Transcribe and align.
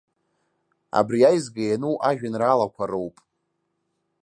Абри 0.99 1.21
аизга 1.29 1.63
иану 1.65 1.95
ажәеинраалақәа 2.09 2.85
роуп. 2.91 3.15